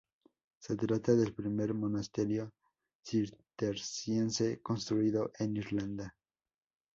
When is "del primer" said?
1.13-1.75